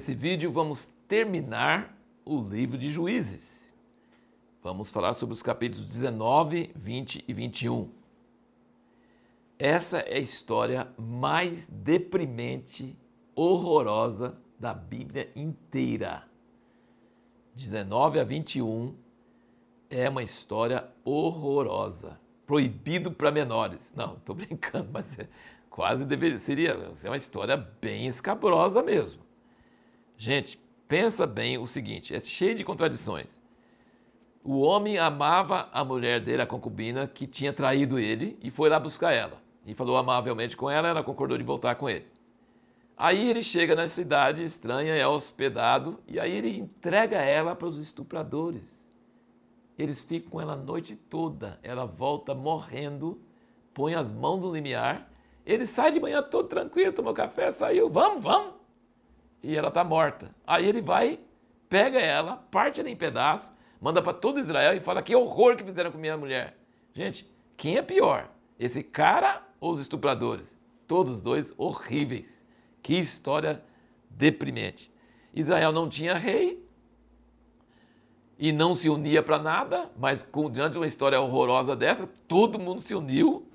[0.00, 1.94] Nesse vídeo vamos terminar
[2.24, 3.70] o livro de Juízes.
[4.62, 7.90] Vamos falar sobre os capítulos 19, 20 e 21.
[9.58, 12.96] Essa é a história mais deprimente,
[13.34, 16.26] horrorosa da Bíblia inteira.
[17.54, 18.94] 19 a 21
[19.90, 22.18] é uma história horrorosa.
[22.46, 23.92] Proibido para menores.
[23.94, 25.28] Não, estou brincando, mas é,
[25.68, 29.28] quase deveria, seria ser uma história bem escabrosa mesmo.
[30.20, 33.40] Gente, pensa bem o seguinte: é cheio de contradições.
[34.44, 38.78] O homem amava a mulher dele, a concubina, que tinha traído ele, e foi lá
[38.78, 39.40] buscar ela.
[39.64, 42.04] E falou amavelmente com ela, ela concordou de voltar com ele.
[42.98, 47.78] Aí ele chega na cidade estranha, é hospedado, e aí ele entrega ela para os
[47.78, 48.78] estupradores.
[49.78, 53.18] Eles ficam com ela a noite toda, ela volta morrendo,
[53.72, 55.10] põe as mãos no limiar,
[55.46, 58.59] ele sai de manhã todo tranquilo, tomou café, saiu, vamos, vamos
[59.42, 60.34] e ela está morta.
[60.46, 61.18] Aí ele vai,
[61.68, 65.64] pega ela, parte ela em pedaços, manda para todo Israel e fala que horror que
[65.64, 66.56] fizeram com minha mulher.
[66.94, 68.30] Gente, quem é pior?
[68.58, 70.58] Esse cara ou os estupradores?
[70.86, 72.44] Todos os dois horríveis.
[72.82, 73.62] Que história
[74.08, 74.92] deprimente.
[75.34, 76.66] Israel não tinha rei
[78.38, 82.58] e não se unia para nada, mas com, diante de uma história horrorosa dessa, todo
[82.58, 83.46] mundo se uniu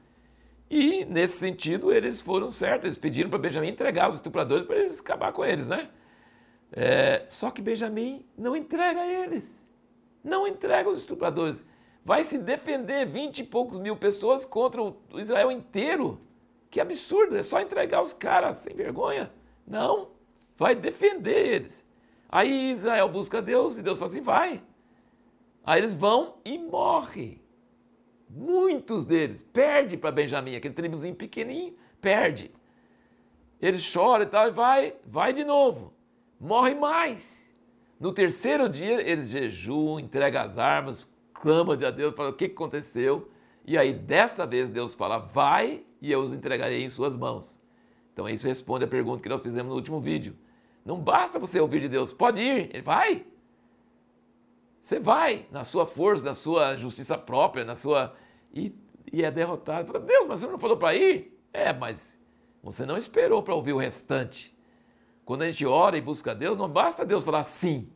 [0.70, 2.86] e, nesse sentido, eles foram certos.
[2.86, 5.90] Eles pediram para Benjamim entregar os estupradores para eles acabar com eles, né?
[6.72, 9.66] É, só que Benjamim não entrega eles.
[10.24, 11.64] Não entrega os estupradores.
[12.04, 16.20] Vai se defender vinte e poucos mil pessoas contra o Israel inteiro.
[16.70, 19.32] Que absurdo, é só entregar os caras sem vergonha.
[19.66, 20.10] Não,
[20.58, 21.86] vai defender eles.
[22.28, 24.62] Aí Israel busca Deus e Deus fala assim: vai.
[25.64, 27.42] Aí eles vão e morrem.
[28.30, 32.52] Muitos deles perde para Benjamim, aquele tribuzinho pequenininho, perde.
[33.62, 35.94] Ele chora e tal, e vai, vai de novo.
[36.40, 37.54] Morre mais.
[38.00, 43.30] No terceiro dia, eles jejuam, entregam as armas, clamam a Deus, falam o que aconteceu.
[43.66, 47.60] E aí, dessa vez, Deus fala: vai e eu os entregarei em suas mãos.
[48.14, 50.36] Então, isso responde a pergunta que nós fizemos no último vídeo.
[50.86, 53.26] Não basta você ouvir de Deus, pode ir, ele vai.
[54.86, 58.16] Você vai na sua força, na sua justiça própria, na sua.
[58.54, 58.72] E,
[59.12, 59.88] e é derrotado.
[59.88, 61.36] Fala, Deus, mas você não falou para ir?
[61.52, 62.20] É, mas
[62.62, 64.56] você não esperou para ouvir o restante.
[65.26, 67.90] Quando a gente ora e busca Deus, não basta Deus falar sim.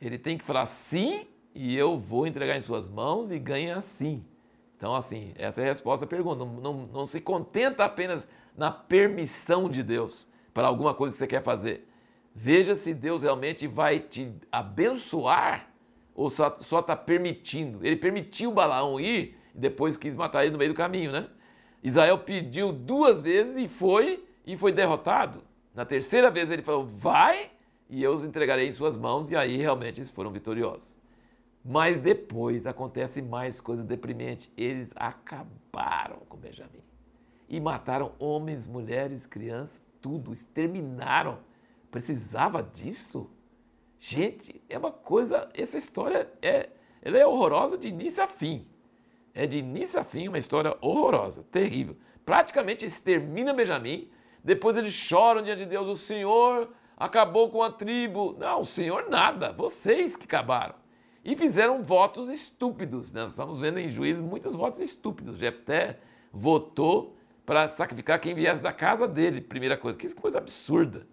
[0.00, 4.26] Ele tem que falar sim e eu vou entregar em suas mãos e ganha sim.
[4.76, 6.44] Então, assim, essa é a resposta à pergunta.
[6.44, 11.28] Não, não, não se contenta apenas na permissão de Deus para alguma coisa que você
[11.28, 11.87] quer fazer.
[12.40, 15.68] Veja se Deus realmente vai te abençoar
[16.14, 17.84] ou só está permitindo.
[17.84, 21.28] Ele permitiu Balaão ir e depois quis matar ele no meio do caminho, né?
[21.82, 25.42] Israel pediu duas vezes e foi e foi derrotado.
[25.74, 27.50] Na terceira vez ele falou: vai
[27.90, 30.96] e eu os entregarei em suas mãos, e aí realmente eles foram vitoriosos.
[31.64, 34.52] Mas depois acontece mais coisa deprimente.
[34.56, 36.84] Eles acabaram com Benjamim
[37.48, 41.47] e mataram homens, mulheres, crianças, tudo, exterminaram
[41.90, 43.30] Precisava disso?
[43.98, 45.48] Gente, é uma coisa.
[45.54, 46.70] Essa história é,
[47.02, 48.66] ela é horrorosa de início a fim.
[49.34, 51.96] É de início a fim uma história horrorosa, terrível.
[52.24, 54.10] Praticamente extermina Benjamim.
[54.42, 58.36] Depois eles choram diante de Deus: o Senhor acabou com a tribo.
[58.38, 60.74] Não, o Senhor nada, vocês que acabaram.
[61.24, 63.12] E fizeram votos estúpidos.
[63.12, 65.38] Nós estamos vendo em juízes muitos votos estúpidos.
[65.38, 65.98] Jefté
[66.32, 69.98] votou para sacrificar quem viesse da casa dele, primeira coisa.
[69.98, 71.06] Que coisa absurda.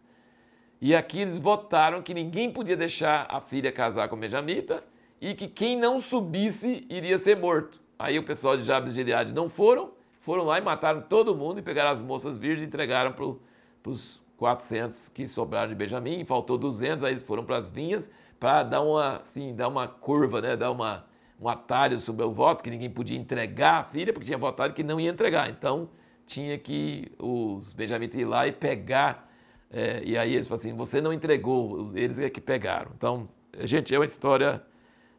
[0.81, 4.84] E aqui eles votaram que ninguém podia deixar a filha casar com Benjamita
[5.22, 7.80] e que quem não subisse iria ser morto.
[7.97, 11.59] Aí o pessoal de Jabes de Gileade não foram, foram lá e mataram todo mundo
[11.59, 16.58] e pegaram as moças virgens e entregaram para os 400 que sobraram de Benjamim, faltou
[16.58, 18.09] 200, aí eles foram para as vinhas
[18.40, 21.05] para dar uma, assim, dar uma curva, né, dar uma,
[21.40, 24.84] um atalho sobre o voto, que ninguém podia entregar a filha, porque tinha votado que
[24.84, 25.50] não ia entregar.
[25.50, 25.90] Então
[26.26, 29.32] tinha que os benjamitas ir lá e pegar
[29.78, 32.94] é, e aí eles falam assim, você não entregou, eles é que pegaram.
[32.96, 33.28] Então,
[33.60, 34.66] gente, é uma história,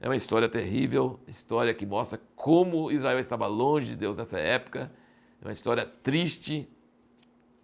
[0.01, 4.91] é uma história terrível, história que mostra como Israel estava longe de Deus nessa época.
[5.43, 6.67] É uma história triste,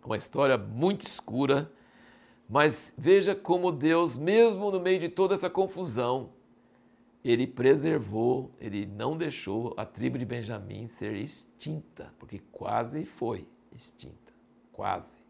[0.04, 1.72] uma história muito escura.
[2.46, 6.28] Mas veja como Deus, mesmo no meio de toda essa confusão,
[7.24, 14.34] ele preservou, ele não deixou a tribo de Benjamim ser extinta, porque quase foi extinta,
[14.70, 15.21] quase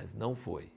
[0.00, 0.70] mas não foi.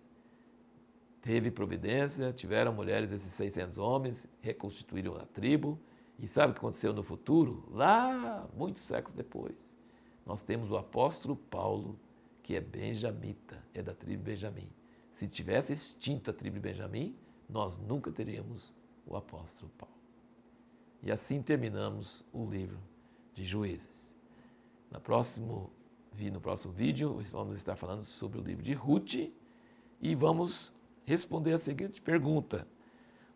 [1.21, 5.79] Teve providência, tiveram mulheres esses 600 homens, reconstituíram a tribo.
[6.17, 7.63] E sabe o que aconteceu no futuro?
[7.71, 9.75] Lá, muitos séculos depois,
[10.25, 11.99] nós temos o apóstolo Paulo,
[12.41, 14.71] que é benjamita, é da tribo Benjamim.
[15.11, 17.15] Se tivesse extinto a tribo de Benjamim,
[17.47, 18.73] nós nunca teríamos
[19.05, 19.93] o apóstolo Paulo.
[21.03, 22.79] E assim terminamos o livro
[23.35, 24.15] de Juízes.
[24.89, 25.71] No próximo,
[26.31, 29.15] no próximo vídeo, vamos estar falando sobre o livro de Ruth
[29.99, 30.73] e vamos
[31.05, 32.67] responder a seguinte pergunta: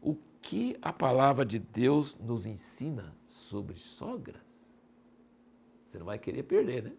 [0.01, 4.41] O que a palavra de Deus nos ensina sobre sogras?
[5.87, 6.93] Você não vai querer perder, né?